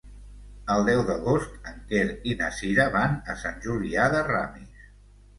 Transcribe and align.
El 0.75 0.85
deu 0.85 1.01
d'agost 1.09 1.67
en 1.71 1.75
Quer 1.91 2.05
i 2.31 2.33
na 2.39 2.47
Sira 2.59 2.85
van 2.95 3.13
a 3.33 3.35
Sant 3.43 3.59
Julià 3.67 4.07
de 4.15 4.23
Ramis. 4.31 4.89